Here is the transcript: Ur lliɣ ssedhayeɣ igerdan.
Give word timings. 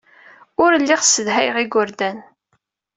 Ur 0.63 0.71
lliɣ 0.81 1.01
ssedhayeɣ 1.03 1.57
igerdan. 1.63 2.17